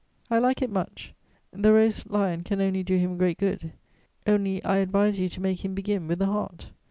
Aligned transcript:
I 0.31 0.39
like 0.39 0.63
it 0.63 0.71
much; 0.71 1.13
the 1.51 1.73
roast 1.73 2.09
lion 2.09 2.41
can 2.43 2.59
only 2.59 2.81
do 2.81 2.97
him 2.97 3.19
great 3.19 3.37
good; 3.37 3.73
only 4.25 4.63
I 4.63 4.77
advise 4.77 5.19
you 5.19 5.29
to 5.29 5.39
make 5.39 5.63
him 5.63 5.75
begin 5.75 6.07
with 6.07 6.17
the 6.17 6.25
heart. 6.25 6.71